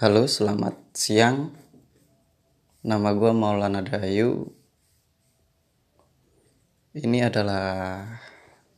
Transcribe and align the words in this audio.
Halo, 0.00 0.24
selamat 0.24 0.96
siang. 0.96 1.52
Nama 2.80 3.12
gue 3.12 3.36
Maulana 3.36 3.84
Dayu. 3.84 4.48
Ini 6.96 7.28
adalah 7.28 8.08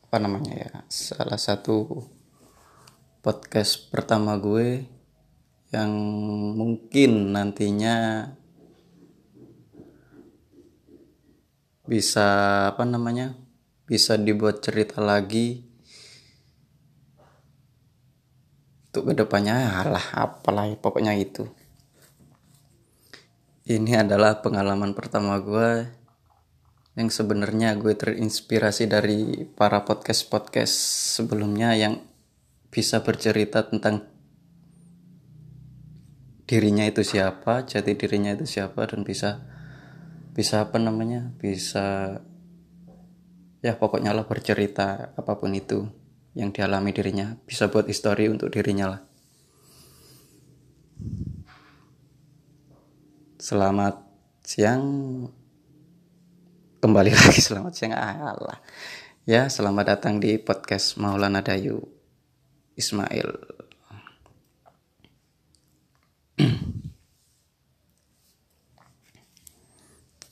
apa 0.03 0.17
namanya 0.19 0.51
ya? 0.51 0.71
Salah 0.91 1.39
satu 1.39 2.03
podcast 3.23 3.87
pertama 3.87 4.35
gue 4.35 4.83
yang 5.71 5.95
mungkin 6.59 7.31
nantinya 7.31 8.27
bisa 11.87 12.27
apa 12.75 12.83
namanya? 12.83 13.31
Bisa 13.87 14.19
dibuat 14.19 14.59
cerita 14.59 14.99
lagi 14.99 15.71
untuk 18.93 19.09
ke 19.09 19.25
depannya 19.25 19.73
alah 19.73 20.05
apalah 20.13 20.69
pokoknya 20.77 21.17
itu 21.17 21.49
ini 23.65 23.97
adalah 23.97 24.45
pengalaman 24.45 24.93
pertama 24.93 25.41
gue 25.41 25.89
yang 26.93 27.09
sebenarnya 27.09 27.73
gue 27.73 27.97
terinspirasi 27.97 28.85
dari 28.85 29.49
para 29.49 29.81
podcast 29.81 30.29
podcast 30.29 30.77
sebelumnya 31.17 31.73
yang 31.73 32.05
bisa 32.69 33.01
bercerita 33.01 33.65
tentang 33.65 34.05
dirinya 36.45 36.85
itu 36.85 37.01
siapa 37.01 37.65
jati 37.65 37.97
dirinya 37.97 38.37
itu 38.37 38.45
siapa 38.45 38.85
dan 38.85 39.01
bisa 39.01 39.41
bisa 40.37 40.69
apa 40.69 40.77
namanya 40.77 41.33
bisa 41.41 42.21
ya 43.65 43.73
pokoknya 43.73 44.13
lah 44.13 44.29
bercerita 44.29 45.17
apa 45.17 45.33
pun 45.41 45.49
itu 45.57 46.02
yang 46.33 46.53
dialami 46.53 46.93
dirinya. 46.93 47.37
Bisa 47.45 47.69
buat 47.69 47.85
histori 47.89 48.29
untuk 48.29 48.49
dirinya 48.53 48.97
lah. 48.97 49.01
Selamat 53.37 54.01
siang. 54.45 54.83
Kembali 56.83 57.11
lagi 57.19 57.39
selamat 57.39 57.73
siang. 57.73 57.93
Allah 57.95 58.59
ya 59.23 59.47
selamat 59.47 59.85
datang 59.87 60.19
di 60.19 60.35
podcast 60.35 60.99
Maulana 60.99 61.39
Dayu 61.39 61.79
Ismail. 62.75 63.31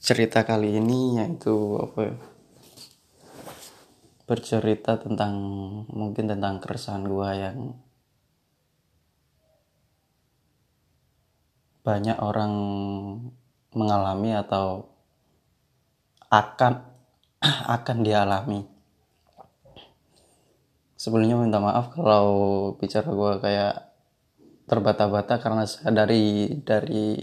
Cerita 0.03 0.43
kali 0.43 0.75
ini 0.75 1.23
yaitu 1.23 1.79
apa 1.79 1.99
ya? 2.03 2.19
Bercerita 4.25 4.97
tentang 5.01 5.33
mungkin 5.89 6.29
tentang 6.29 6.61
keresahan 6.61 7.03
gue 7.05 7.29
yang 7.35 7.59
banyak 11.81 12.17
orang 12.21 12.53
mengalami 13.73 14.37
atau 14.37 14.85
akan 16.29 16.73
akan 17.75 17.97
dialami. 18.05 18.61
Sebelumnya 20.93 21.33
minta 21.41 21.57
maaf 21.57 21.97
kalau 21.97 22.25
bicara 22.77 23.09
gue 23.09 23.31
kayak 23.41 23.75
terbata-bata 24.69 25.41
karena 25.41 25.65
saya 25.65 25.89
dari 26.05 26.53
dari 26.61 27.17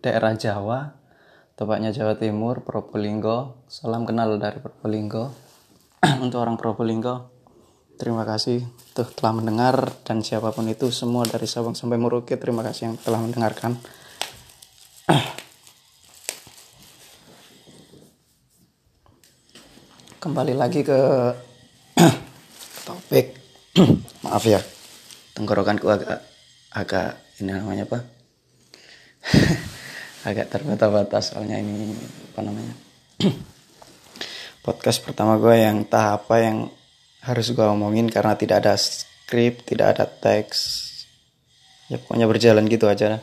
daerah 0.00 0.32
Jawa 0.32 0.88
tepatnya 1.60 1.92
Jawa 1.92 2.16
Timur 2.16 2.64
Probolinggo. 2.64 3.68
Salam 3.68 4.08
kenal 4.08 4.40
dari 4.40 4.56
Probolinggo 4.64 5.43
untuk 6.24 6.44
orang 6.44 6.60
Probolinggo 6.60 7.32
terima 7.96 8.26
kasih 8.26 8.66
tuh 8.92 9.06
telah 9.14 9.32
mendengar 9.32 9.92
dan 10.04 10.20
siapa 10.20 10.52
pun 10.52 10.68
itu 10.68 10.92
semua 10.92 11.24
dari 11.24 11.48
Sabang 11.48 11.74
sampai 11.78 11.96
Merauke 11.96 12.36
terima 12.36 12.62
kasih 12.66 12.92
yang 12.92 12.98
telah 13.00 13.20
mendengarkan. 13.22 13.78
Kembali 20.22 20.54
lagi 20.56 20.82
ke 20.84 20.98
topik. 22.88 23.26
Maaf 24.24 24.44
ya 24.44 24.60
tenggorokanku 25.34 25.90
agak 25.90 26.22
agak 26.74 27.16
ini 27.40 27.52
namanya 27.52 27.84
apa? 27.88 27.98
Agak 30.24 30.48
terbata-bata 30.48 31.20
soalnya 31.20 31.60
ini 31.60 31.92
apa 32.32 32.40
namanya 32.40 32.72
podcast 34.64 35.04
pertama 35.04 35.36
gue 35.36 35.60
yang 35.60 35.84
tahap 35.84 36.24
apa 36.24 36.40
yang 36.40 36.72
harus 37.20 37.52
gue 37.52 37.60
omongin 37.60 38.08
karena 38.08 38.32
tidak 38.32 38.64
ada 38.64 38.80
skrip, 38.80 39.60
tidak 39.68 39.92
ada 39.92 40.08
teks. 40.08 40.80
Ya 41.92 42.00
pokoknya 42.00 42.24
berjalan 42.24 42.64
gitu 42.72 42.88
aja. 42.88 43.20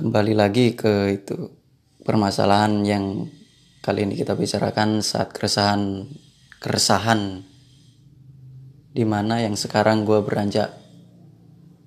Kembali 0.00 0.32
lagi 0.32 0.72
ke 0.72 1.20
itu 1.20 1.52
permasalahan 2.00 2.80
yang 2.88 3.28
kali 3.84 4.08
ini 4.08 4.16
kita 4.16 4.32
bicarakan 4.40 5.04
saat 5.04 5.36
keresahan 5.36 6.08
keresahan 6.64 7.44
di 8.96 9.04
mana 9.04 9.44
yang 9.44 9.52
sekarang 9.52 10.08
gue 10.08 10.16
beranjak 10.24 10.72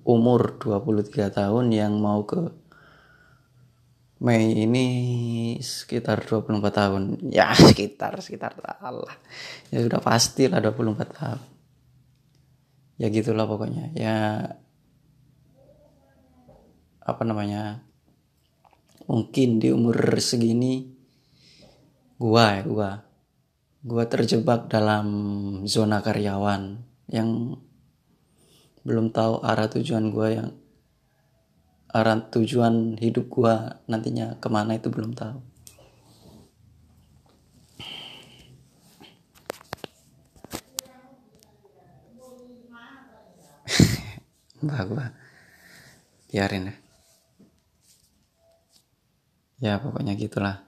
umur 0.06 0.54
23 0.62 1.34
tahun 1.34 1.74
yang 1.74 1.98
mau 1.98 2.22
ke 2.22 2.59
Mei 4.20 4.52
ini 4.52 4.86
sekitar 5.64 6.20
24 6.28 6.60
tahun. 6.68 7.02
Ya, 7.36 7.56
sekitar 7.56 8.20
sekitar 8.20 8.52
Allah. 8.84 9.16
Ya 9.72 9.80
sudah 9.80 10.00
pasti 10.04 10.44
lah 10.44 10.60
24 10.60 11.08
tahun. 11.08 11.40
Ya 13.00 13.08
gitulah 13.08 13.48
pokoknya. 13.48 13.96
Ya 13.96 14.16
apa 17.00 17.22
namanya? 17.24 17.80
Mungkin 19.08 19.56
di 19.58 19.72
umur 19.72 19.96
segini 20.20 21.00
gua 22.20 22.60
ya 22.60 22.62
gua 22.68 22.90
gua 23.80 24.04
terjebak 24.04 24.68
dalam 24.68 25.08
zona 25.64 26.04
karyawan 26.04 26.78
yang 27.08 27.56
belum 28.84 29.10
tahu 29.10 29.40
arah 29.40 29.66
tujuan 29.72 30.12
gua 30.12 30.28
yang 30.30 30.48
arah 31.90 32.22
tujuan 32.30 32.96
hidup 33.02 33.26
gua 33.26 33.82
nantinya 33.90 34.38
ke 34.38 34.48
mana 34.50 34.78
itu 34.78 34.88
belum 34.90 35.14
tahu. 35.14 35.42
Mbak 44.62 44.82
gua 44.86 45.10
biarin 46.30 46.70
ya 46.70 46.74
ya 49.60 49.76
pokoknya 49.76 50.16
gitulah. 50.16 50.64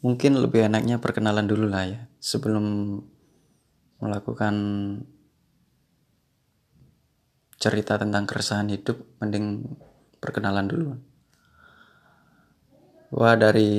Mungkin 0.00 0.38
lebih 0.38 0.70
enaknya 0.70 1.02
perkenalan 1.02 1.50
dulu 1.50 1.66
lah 1.66 1.82
ya 1.90 2.00
sebelum 2.22 2.98
melakukan 3.98 4.54
cerita 7.56 7.96
tentang 7.96 8.28
keresahan 8.28 8.68
hidup 8.68 9.00
mending 9.20 9.64
perkenalan 10.20 10.68
dulu. 10.68 10.90
Wah 13.16 13.36
dari 13.38 13.72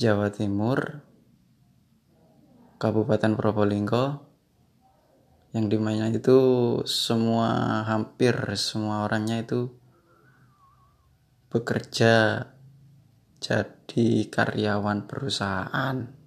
Jawa 0.00 0.32
Timur 0.32 1.04
Kabupaten 2.80 3.36
Probolinggo 3.36 4.24
yang 5.50 5.66
di 5.66 5.76
mana 5.76 6.08
itu 6.08 6.38
semua 6.86 7.82
hampir 7.84 8.32
semua 8.54 9.04
orangnya 9.04 9.42
itu 9.42 9.74
bekerja 11.50 12.46
jadi 13.42 14.06
karyawan 14.30 15.10
perusahaan 15.10 16.19